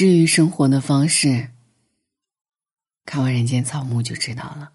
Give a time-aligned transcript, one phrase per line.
[0.00, 1.46] 治愈生活的方式。
[3.04, 4.70] 看完《人间草木》就知道了。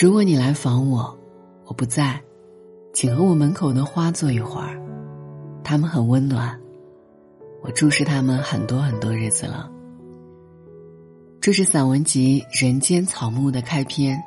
[0.00, 1.18] 如果你来访我，
[1.66, 2.18] 我不在，
[2.94, 4.80] 请和我门口的花坐一会儿，
[5.62, 6.58] 它们很温暖，
[7.62, 9.70] 我注视它们很多很多日子了。
[11.38, 14.18] 这是散文集《人间草木》的开篇，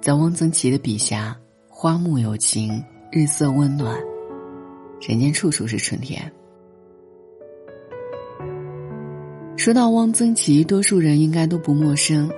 [0.00, 1.38] 在汪曾祺的笔下，
[1.80, 3.96] 花木有情，日色温暖，
[5.00, 6.20] 人间处处是春天。
[9.56, 12.28] 说到汪曾祺，多数人应该都不陌生。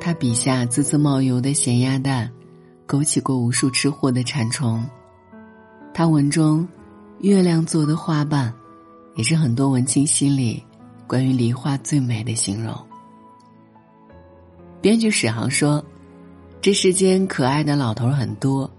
[0.00, 2.28] 他笔下滋滋冒油的咸鸭蛋，
[2.84, 4.84] 勾起过无数吃货的馋虫。
[5.94, 6.66] 他文中
[7.20, 8.52] 月亮做的花瓣，
[9.14, 10.60] 也是很多文青心里
[11.06, 12.76] 关于梨花最美的形容。
[14.80, 15.80] 编剧史航说
[16.64, 18.70] ：“这世间可爱的老头很多，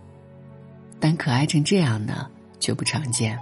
[1.00, 2.28] 但可爱成这样的
[2.60, 3.38] 却不常见。”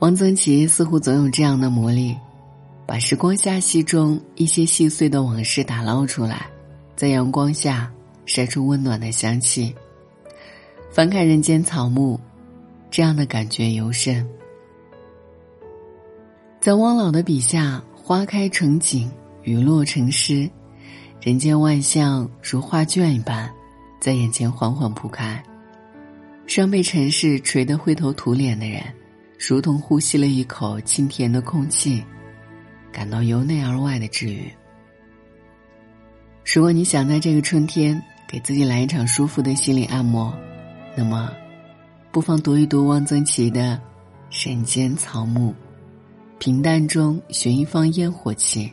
[0.00, 2.14] 汪曾祺似乎总有这样的魔力。
[2.84, 6.46] 把时光下隙中一些细碎的往事打捞出来，
[6.94, 7.90] 在阳光下
[8.26, 9.74] 晒出温暖的香气。
[10.90, 12.20] 翻看人间草木，
[12.90, 14.28] 这样的感觉尤甚。
[16.60, 19.10] 在汪老的笔下，花开成景，
[19.44, 20.46] 雨落成诗，
[21.26, 23.52] 人间万象如画卷一般，
[23.98, 25.42] 在眼前缓缓铺开。
[26.46, 28.80] 尚被尘世锤得灰头土脸的人，
[29.36, 32.00] 如同呼吸了一口清甜的空气。
[32.92, 34.48] 感到由内而外的治愈。
[36.44, 40.32] 如果你想在这个春天给自己来一场舒服的心理按摩，
[40.94, 41.32] 那么，
[42.12, 43.76] 不妨读一读汪曾祺的
[44.48, 45.50] 《人间草木》，
[46.38, 48.72] 平淡中寻一方烟火气。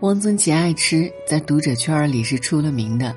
[0.00, 3.14] 汪曾祺爱吃，在读者圈里是出了名的。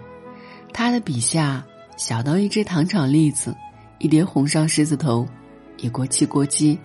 [0.74, 1.66] 他的笔下，
[1.96, 3.56] 小到一只糖炒栗子，
[4.00, 5.28] 一碟红烧狮子头，
[5.78, 6.80] 一锅汽锅鸡，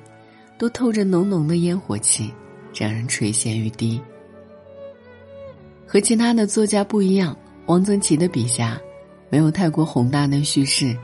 [0.59, 2.33] 都透着浓浓的烟火气。
[2.79, 3.99] 让人垂涎欲滴。
[5.87, 7.35] 和其他的作家不一样，
[7.69, 8.79] 汪曾祺的笔下
[9.31, 10.95] 没有太过宏大的叙事，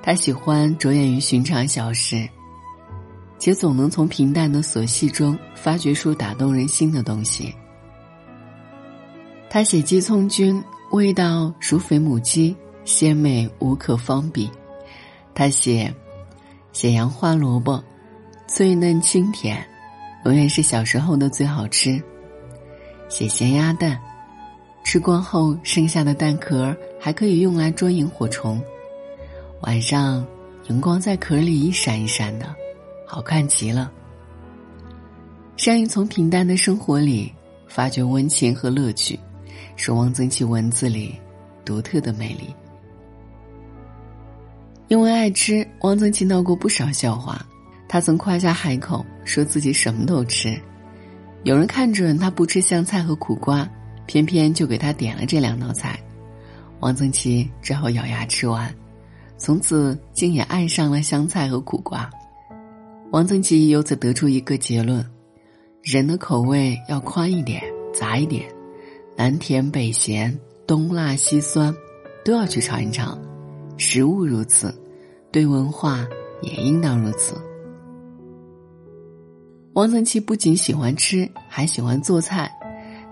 [0.00, 2.28] 他喜欢着眼于寻常小事，
[3.40, 7.52] 且总能从平淡的琐细中发掘出打动人心的东西。
[9.54, 10.60] 他写鸡葱菌，
[10.90, 14.50] 味道如肥母鸡，鲜美无可方比；
[15.32, 15.94] 他写
[16.72, 17.80] 写洋花萝卜，
[18.48, 19.64] 脆嫩清甜。
[20.24, 22.02] 永远是小时候的最好吃。
[23.08, 23.96] 写咸鸭蛋，
[24.82, 28.60] 吃光后剩下的蛋壳还可以用来捉萤火虫，
[29.60, 30.26] 晚上
[30.68, 32.52] 荧光在壳里一闪一闪的，
[33.06, 33.88] 好看极了。
[35.56, 37.32] 善于从平淡的生活里
[37.68, 39.16] 发掘温情和乐趣，
[39.76, 41.14] 是汪曾祺文字里
[41.64, 42.54] 独特的魅力。
[44.88, 47.44] 因为爱吃，汪曾祺闹过不少笑话。
[47.88, 50.60] 他曾夸下海口，说自己什么都吃。
[51.44, 53.68] 有人看准他不吃香菜和苦瓜，
[54.06, 55.98] 偏偏就给他点了这两道菜。
[56.80, 58.74] 汪曾祺只好咬牙吃完，
[59.38, 62.10] 从此竟也爱上了香菜和苦瓜。
[63.12, 65.04] 王曾祺由此得出一个结论：
[65.82, 67.62] 人的口味要宽一点、
[67.92, 68.44] 杂一点，
[69.16, 70.36] 南甜北咸、
[70.66, 71.74] 东辣西酸，
[72.24, 73.18] 都要去尝一尝。
[73.76, 74.74] 食物如此，
[75.30, 76.06] 对文化
[76.42, 77.36] 也应当如此。
[79.74, 82.50] 汪曾祺不仅喜欢吃，还喜欢做菜。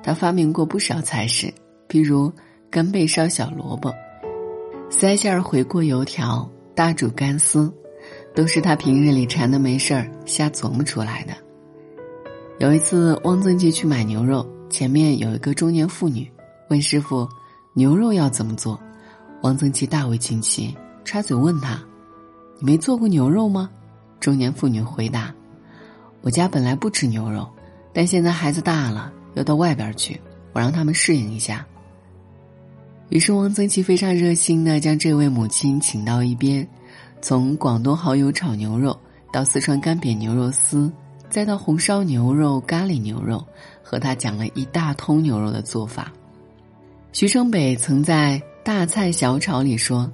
[0.03, 1.53] 他发明过不少菜式，
[1.89, 2.33] 譬如
[2.71, 3.93] 干贝烧小萝卜、
[4.91, 7.73] 塞馅儿回锅油条、大煮干丝，
[8.35, 11.33] 都是他平日里馋的没事儿瞎琢磨出来的。
[12.59, 16.29] 有一次，汪曾祺去买牛肉，前面有一个中年妇女，
[16.71, 17.29] 问师傅
[17.75, 18.81] ：“牛肉要怎么做？”
[19.45, 20.75] 汪曾祺大为惊奇，
[21.05, 21.79] 插嘴问他
[22.59, 23.69] ：“你没做过牛肉吗？”
[24.19, 25.33] 中年妇女回答。
[26.23, 27.47] 我家本来不吃牛肉，
[27.93, 30.19] 但现在孩子大了，要到外边去，
[30.55, 31.67] 我让他们适应一下。
[33.11, 36.67] 于是汪曾祺非常热心的将这位母亲请到一边，
[37.21, 38.99] 从广东蚝油炒牛肉
[39.31, 40.91] 到四川干煸牛肉丝，
[41.33, 43.43] 再到红烧牛肉、咖喱牛肉，
[43.83, 46.13] 和他讲了一大通牛肉的做法。
[47.11, 50.13] 徐成北曾在《大菜小炒》里说，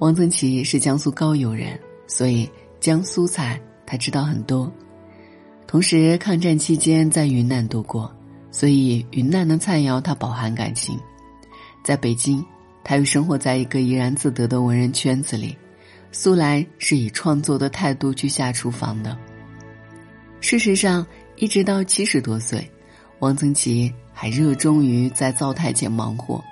[0.00, 1.78] 汪曾祺是江苏高邮人，
[2.08, 2.50] 所以
[2.80, 4.68] 江苏菜他知道很多。
[5.68, 8.12] 同时，抗战期间在云南度过，
[8.50, 10.98] 所以云南的菜肴他饱含感情。
[11.84, 12.44] 在北京，
[12.82, 15.56] 他又生活在一个怡然自得的文人圈子里，
[16.10, 19.16] 素来是以创作的态度去下厨房的。
[20.40, 21.06] 事实上，
[21.36, 22.68] 一直到七十多岁，
[23.20, 26.42] 汪曾祺还热衷于在灶台前忙活。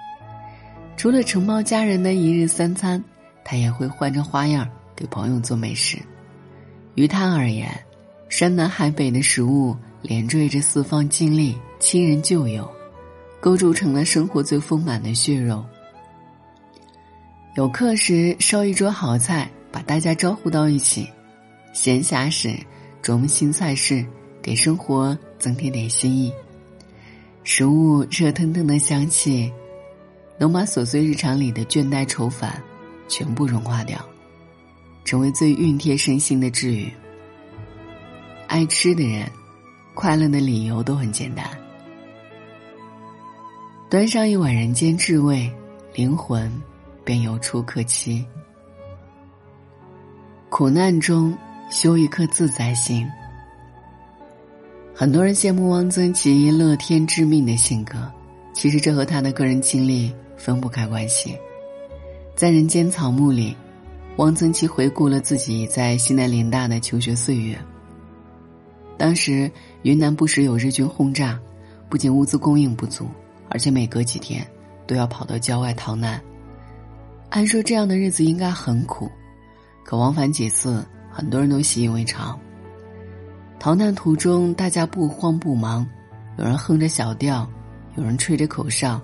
[0.96, 3.02] 除了承包家人的一日三餐，
[3.44, 5.98] 他也会换着花样给朋友做美食。
[6.94, 7.70] 于他而言，
[8.28, 12.68] 山南海北的食物连缀着四方经历、亲人旧友，
[13.38, 15.64] 构筑成了生活最丰满的血肉。
[17.54, 21.04] 有课时烧一桌好菜，把大家招呼到一起；
[21.72, 22.58] 闲暇时
[23.06, 24.04] 琢磨新菜式，
[24.42, 26.32] 给生活增添点新意。
[27.44, 29.48] 食物热腾腾的香气，
[30.36, 32.60] 能把琐碎日常里的倦怠愁烦
[33.06, 34.04] 全部融化掉，
[35.04, 36.92] 成为最熨贴身心的治愈。
[38.48, 39.30] 爱吃的人，
[39.94, 41.48] 快乐的理由都很简单。
[43.88, 45.48] 端上一碗人间至味，
[45.94, 46.52] 灵魂
[47.04, 48.24] 便有处可栖。
[50.48, 51.32] 苦难中
[51.68, 53.08] 修一颗自在心。
[54.94, 58.10] 很多人羡慕汪曾祺乐天知命的性格，
[58.54, 61.36] 其实这和他的个人经历分不开关系。
[62.34, 63.56] 在《人间草木》里，
[64.16, 67.58] 汪曾祺回顾了自己在西南联大的求学岁月。
[68.96, 69.50] 当时
[69.82, 71.38] 云南不时有日军轰炸，
[71.90, 73.08] 不仅物资供应不足，
[73.50, 74.46] 而且每隔几天
[74.86, 76.18] 都要跑到郊外逃难。
[77.28, 79.10] 按说这样的日子应该很苦，
[79.84, 80.82] 可往返几次，
[81.16, 82.38] 很多人都习以为常。
[83.58, 85.86] 逃难途中，大家不慌不忙，
[86.36, 87.48] 有人哼着小调，
[87.96, 89.00] 有人吹着口哨，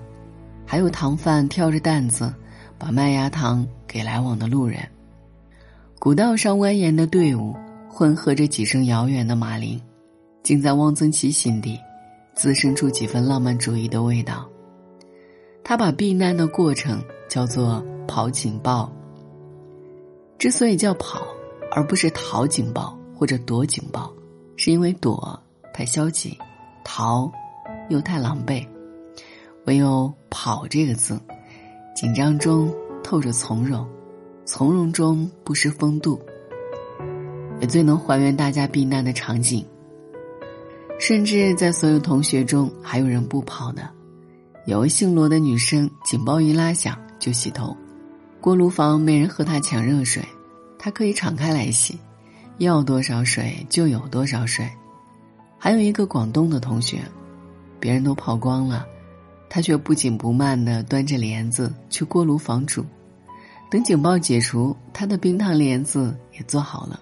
[0.66, 2.30] 还有糖贩挑着担子，
[2.76, 4.86] 把麦芽糖给来往的路人。
[5.98, 7.56] 古道上蜿蜒的队伍，
[7.88, 9.80] 混合着几声遥远的马铃，
[10.42, 11.80] 竟在汪曾祺心底
[12.34, 14.46] 滋生出几分浪漫主义的味道。
[15.64, 18.92] 他把避难的过程叫做“跑警报”。
[20.38, 21.26] 之所以叫跑，
[21.74, 24.12] 而不是逃警报或者躲警报。
[24.56, 25.40] 是因为躲
[25.72, 26.38] 太消极，
[26.84, 27.32] 逃
[27.88, 28.64] 又太狼狈，
[29.64, 31.18] 唯有“跑”这个字，
[31.96, 32.72] 紧张中
[33.02, 33.88] 透着从容，
[34.44, 36.20] 从容中不失风度，
[37.60, 39.66] 也最能还原大家避难的场景。
[41.00, 43.82] 甚至在所有同学中，还有人不跑的。
[44.66, 47.76] 有位姓罗的女生，警报一拉响就洗头，
[48.40, 50.22] 锅炉房没人和她抢热水，
[50.84, 51.96] 她可以敞开来洗。
[52.58, 54.68] 要多少水就有多少水，
[55.58, 57.00] 还有一个广东的同学，
[57.80, 58.84] 别人都跑光了，
[59.48, 62.84] 他却不紧不慢的端着帘子去锅炉房煮，
[63.70, 67.00] 等警报解除，他的冰糖莲子也做好了。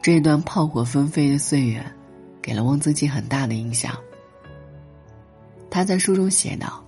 [0.00, 1.84] 这段炮火纷飞的岁月，
[2.40, 3.94] 给了汪曾祺很大的影响。
[5.70, 6.82] 他在书中写道：“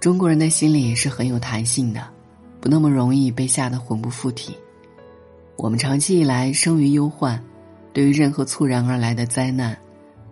[0.00, 2.06] 中国人的心里是很有弹性的，
[2.66, 4.56] 不那么容易被吓得魂不附体。”
[5.56, 7.40] 我们长期以来生于忧患，
[7.92, 9.78] 对于任何猝然而来的灾难，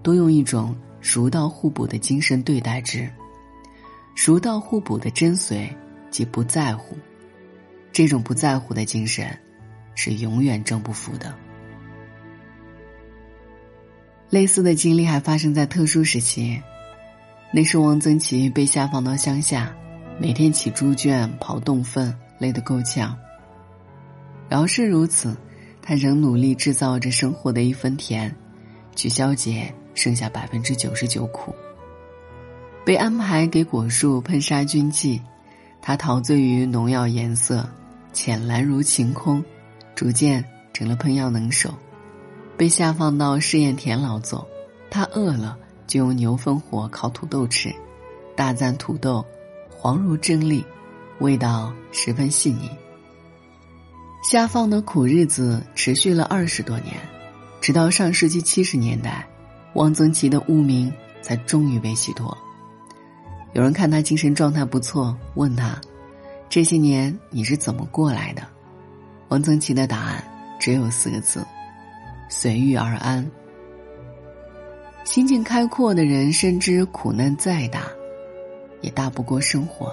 [0.03, 3.09] 都用一种熟道互补的精神对待之。
[4.17, 5.69] 熟道互补的真髓
[6.11, 6.97] 即不在乎，
[7.93, 9.27] 这种不在乎的精神，
[9.95, 11.33] 是永远征不服的。
[14.29, 16.61] 类似的经历还发生在特殊时期，
[17.53, 19.73] 那时汪曾祺被下放到乡下，
[20.19, 23.17] 每天起猪圈、刨洞粪，累得够呛。
[24.49, 25.37] 饶是如此，
[25.81, 28.35] 他仍努力制造着生活的一分甜，
[28.95, 31.55] 去消解剩下百分之九十九苦。
[32.85, 35.21] 被安排给果树喷杀菌剂，
[35.81, 37.67] 他陶醉于农药颜色
[38.13, 39.43] 浅蓝如晴空，
[39.95, 41.75] 逐渐成了喷药能手。
[42.57, 44.47] 被下放到试验田劳作，
[44.91, 47.75] 他饿了就用牛粪火烤土豆吃，
[48.37, 49.25] 大赞土豆
[49.71, 50.65] 黄如真粒，
[51.21, 52.71] 味道十分细腻。
[54.23, 56.97] 下放的苦日子持续了二十多年，
[57.61, 59.27] 直到上世纪七十年代，
[59.75, 62.37] 汪曾祺的污名才终于被洗脱。
[63.53, 65.81] 有人看他精神状态不错，问他
[66.49, 68.43] ：“这些年你是怎么过来的？”
[69.29, 70.25] 汪曾祺的答案
[70.59, 71.47] 只有四个字
[72.29, 73.31] ：“随遇而安。”
[75.05, 77.83] 心境开阔的人深知苦难再大，
[78.81, 79.93] 也大不过生活。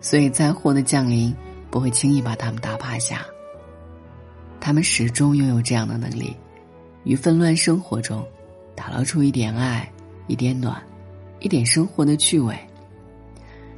[0.00, 1.34] 所以灾祸的降临。
[1.68, 3.26] 不会轻易把他们打趴下。
[4.58, 6.34] 他们始终拥有这样的能力，
[7.04, 8.24] 于纷乱生活中，
[8.74, 9.86] 打捞出一点爱，
[10.26, 10.80] 一点暖，
[11.38, 12.58] 一点生活的趣味，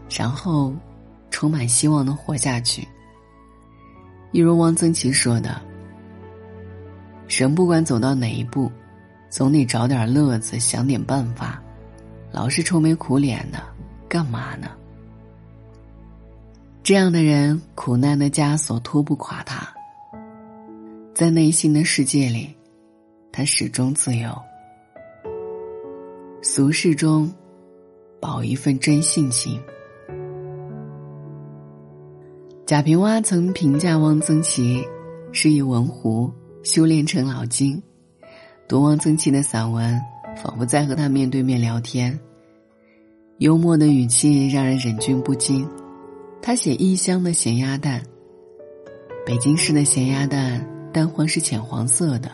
[0.09, 0.73] 然后
[1.31, 2.87] 充满希望的活下去。
[4.31, 5.61] 一如汪曾祺说的
[7.27, 8.71] ：“人不管走到哪一步，
[9.29, 11.61] 总得找点乐子，想点办法，
[12.31, 13.61] 老是愁眉苦脸的，
[14.09, 14.69] 干嘛呢？”
[16.89, 19.69] 这样的人，苦难的枷锁拖不垮他。
[21.15, 22.49] 在内心的世界里，
[23.31, 24.35] 他始终自由。
[26.41, 27.31] 俗世中，
[28.19, 29.61] 保一份真性情，
[32.65, 34.83] 贾平凹曾评价汪曾祺
[35.31, 37.83] 是一文狐，修炼成老精。
[38.67, 40.01] 读汪曾祺的散文，
[40.43, 42.19] 仿佛在和他面对面聊天。
[43.41, 45.69] 幽默的语气让人忍俊不禁。
[46.41, 48.03] 他写异乡的咸鸭蛋。
[49.27, 52.31] 北京市的咸鸭蛋蛋黄是浅黄色的，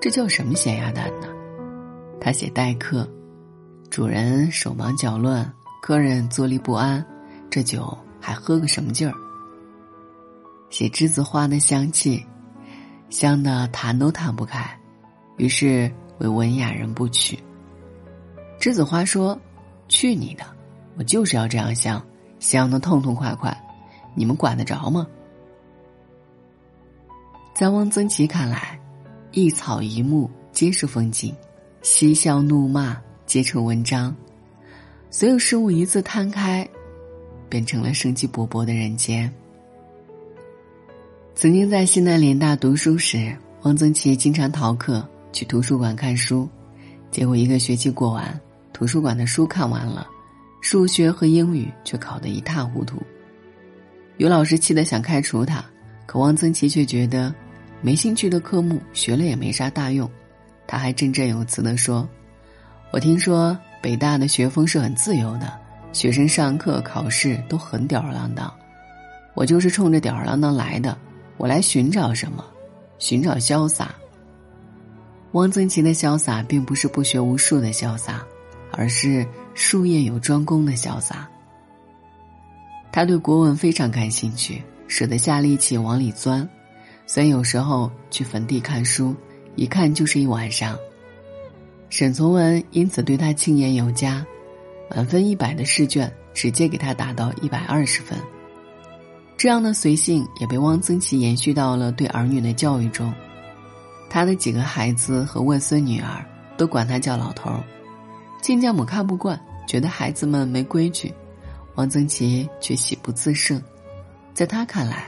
[0.00, 1.28] 这叫什么咸鸭蛋呢？
[2.20, 3.08] 他写待客，
[3.90, 7.04] 主人手忙脚乱，客人坐立不安，
[7.48, 9.14] 这酒还喝个什么劲儿？
[10.70, 12.24] 写栀子花的香气，
[13.10, 14.68] 香的弹都弹不开，
[15.36, 17.38] 于是为文雅人不取。
[18.58, 19.38] 栀子花说
[19.86, 20.44] ：“去你的，
[20.96, 22.04] 我就是要这样香，
[22.44, 23.56] 想的痛痛快快，
[24.14, 25.06] 你们管得着吗？”
[27.56, 28.78] 在汪曾祺看来，
[29.32, 31.34] 一草一木皆是风景。
[31.80, 34.14] 嬉笑怒骂皆成文章，
[35.10, 36.68] 所有事物一字摊开，
[37.48, 39.32] 变成了生机勃勃的人间。
[41.34, 46.48] 曾经在西南联大读书时，汪曾祺经常逃课去图书馆看书，
[47.10, 48.38] 结果一个学期过完，
[48.72, 50.06] 图书馆的书看完了，
[50.64, 52.96] 数学和英语却考得一塌糊涂。
[54.16, 55.62] 有老师气得想开除他，
[56.06, 57.32] 可汪曾祺却觉得，
[57.82, 60.10] 没兴趣的科目学了也没啥大用。
[60.66, 62.08] 他还振振有词地说
[62.92, 65.52] ：“我听说北大的学风是很自由的，
[65.92, 68.50] 学生上课考试都很吊儿郎当。
[69.34, 70.96] 我就是冲着吊儿郎当来的。
[71.36, 72.42] 我来寻找什么？
[72.98, 73.94] 寻找潇洒。
[75.32, 78.24] 汪曾祺的潇洒并不是不学无术的潇洒，
[78.72, 81.28] 而是术业有专攻的潇洒。
[82.92, 86.48] 他对国文非常感兴趣，舍得下力气往里钻，
[87.06, 89.14] 所以有时候去坟地看书。”
[89.56, 90.76] 一看就是一晚上。
[91.88, 94.26] 沈从文因此对他青言有加，
[94.90, 98.18] 满分一百的试卷直接给他打到一百二十分。
[99.36, 103.14] 这样的随性也被汪曾祺延续到了对儿女的教育中。
[104.10, 106.24] 他的几个孩子和外孙女儿
[106.56, 107.62] 都管他叫老头儿。
[108.44, 111.10] 亲家母看不惯，觉得孩子们没规矩，
[111.76, 113.58] 汪曾祺却喜不自胜。
[114.34, 115.06] 在他看来，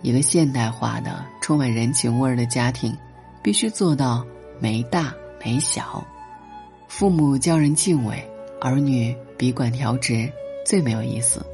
[0.00, 2.96] 一个现代化的、充满人情味儿的家庭。
[3.42, 4.24] 必须做到
[4.60, 5.12] 没大
[5.44, 6.06] 没小，
[6.86, 8.24] 父母教人敬畏，
[8.60, 10.30] 儿女笔管调直，
[10.64, 11.44] 最没有意思。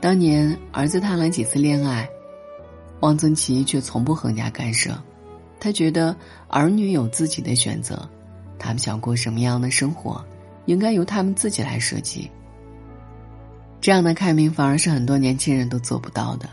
[0.00, 2.08] 当年儿子谈了几次恋爱，
[2.98, 4.90] 汪曾祺却从不横加干涉，
[5.60, 6.16] 他觉得
[6.48, 8.08] 儿女有自己的选择，
[8.58, 10.24] 他们想过什么样的生活，
[10.66, 12.30] 应该由他们自己来设计。
[13.80, 16.48] 这样的开明反而是很多年轻人都做不到的。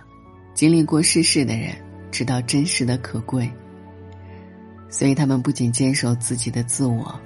[0.53, 1.75] 经历过世事的人，
[2.11, 3.49] 知道真实的可贵。
[4.87, 7.19] 所以，他们不仅坚守自己的自我，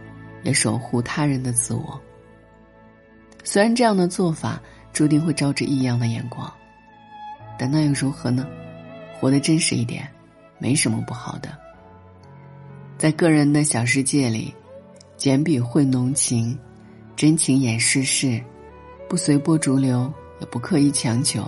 [0.43, 2.01] 也守护他人的自我。
[3.43, 4.59] 虽然这样的做法
[4.91, 6.51] 注定会招致异样的眼光，
[7.59, 8.47] 但那又如何呢？
[9.19, 10.07] 活得真实一点，
[10.57, 11.49] 没什么不好的。
[12.97, 14.55] 在个人的小世界里，
[15.19, 16.57] 简笔绘浓情，
[17.13, 18.41] 真情掩世事，
[19.09, 20.09] 不随波逐流，
[20.39, 21.45] 也不刻意强求，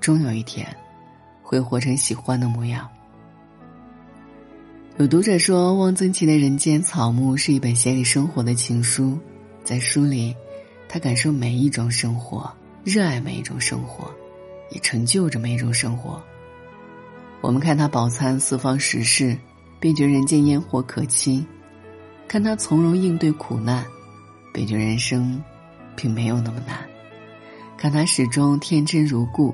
[0.00, 0.66] 终有一天，
[1.42, 2.88] 会活成喜欢的模样。
[4.96, 9.18] 有读者说，汪曾祺的《人间草木》是一本写给生活的情书，
[9.62, 10.34] 在书里，
[10.88, 12.50] 他感受每一种生活，
[12.82, 14.10] 热爱每一种生活，
[14.70, 16.18] 也成就着每一种生活。
[17.42, 19.36] 我们看他饱餐四方食事，
[19.78, 21.44] 便觉人间烟火可亲；
[22.30, 23.84] 看他从容应对苦难，
[24.52, 25.42] 便觉人生
[25.96, 26.76] 并没有那么难；
[27.76, 29.52] 看他始终天真如故，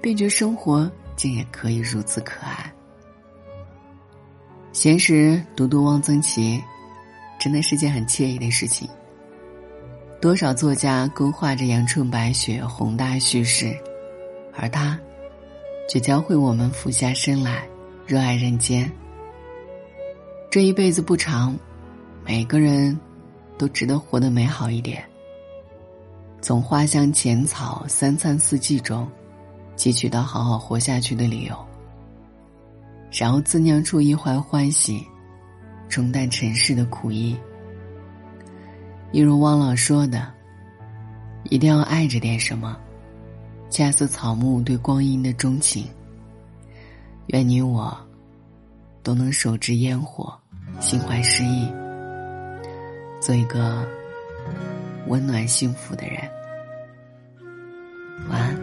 [0.00, 2.72] 便觉生活竟也可以如此可爱。
[4.72, 6.60] 闲时读读汪曾祺，
[7.38, 8.88] 真的是件很惬意的事情。
[10.20, 13.72] 多少作家勾画着阳春白雪、宏大叙事，
[14.56, 14.98] 而他，
[15.88, 17.64] 却教会我们俯下身来，
[18.08, 18.90] 热爱人间。
[20.50, 21.56] 这一辈子不长，
[22.28, 22.94] 每个人
[23.56, 25.02] 都值得活得美好一点。
[26.42, 29.08] 从花香浅草、三餐四季中，
[29.78, 31.56] 汲取到好好活下去的理由。
[33.10, 35.02] 然后自酿出一怀欢喜，
[35.88, 37.34] 冲淡尘世的苦意。
[39.10, 40.30] 一如汪老说的
[41.48, 42.78] ：“一定要爱着点什么，
[43.70, 45.86] 恰似草木对光阴的钟情。”
[47.28, 47.98] 愿你我
[49.02, 50.38] 都能手执烟火，
[50.78, 51.66] 心怀诗意，
[53.20, 53.86] 做一个
[55.06, 56.18] 温暖幸福的人。
[58.28, 58.56] 晚安，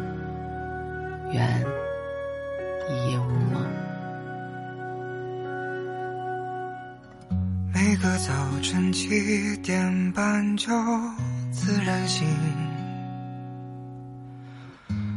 [1.33, 1.65] 愿
[2.89, 3.65] 一夜无梦。
[7.73, 10.67] 每个早晨七点半就
[11.51, 12.27] 自然醒，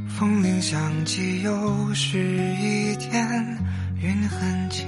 [0.08, 3.26] 风铃响起，又是一天，
[4.00, 4.86] 云很轻。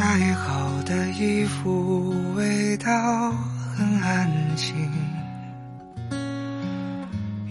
[0.00, 2.90] 晒好的衣服，味道
[3.76, 4.74] 很安静。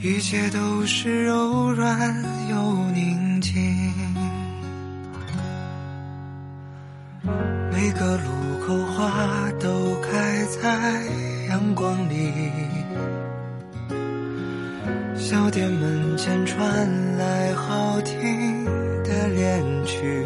[0.02, 2.12] 一切都是柔软
[2.50, 3.54] 又宁静。
[7.72, 9.12] 每个路口花
[9.60, 9.70] 都
[10.02, 11.06] 开在
[11.50, 12.34] 阳光里。
[15.16, 18.66] 小店门前传来好听
[19.04, 20.26] 的恋曲，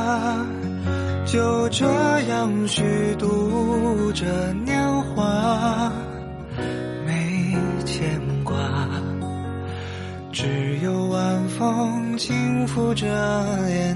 [1.31, 1.85] 就这
[2.27, 2.83] 样虚
[3.17, 5.89] 度着年华，
[7.07, 8.53] 没牵挂，
[10.33, 13.07] 只有晚风轻拂着
[13.65, 13.95] 脸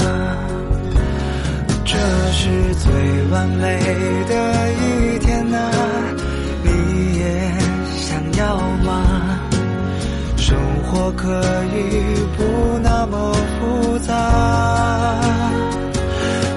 [2.43, 2.91] 是最
[3.29, 3.77] 完美
[4.27, 4.33] 的
[4.73, 5.57] 一天啊，
[6.63, 6.69] 你
[7.19, 7.23] 也
[7.97, 8.89] 想要吗？
[10.37, 11.29] 生活可
[11.75, 11.77] 以
[12.35, 14.11] 不那么复杂，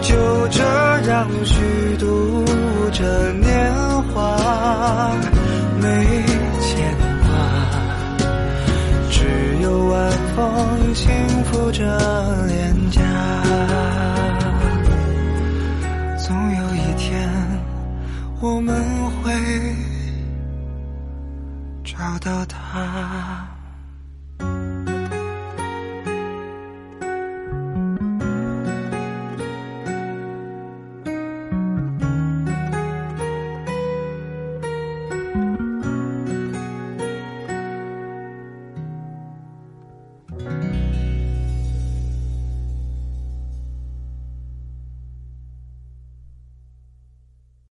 [0.00, 0.62] 就这
[1.10, 1.60] 样虚
[1.98, 2.46] 度
[2.90, 3.70] 着年
[4.14, 5.14] 华，
[5.82, 5.86] 没
[6.62, 7.28] 牵挂，
[9.10, 9.26] 只
[9.60, 11.04] 有晚风轻
[11.44, 11.84] 拂着
[12.46, 12.63] 脸